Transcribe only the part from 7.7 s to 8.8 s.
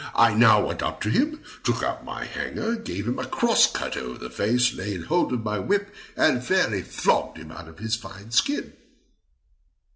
his fine skin.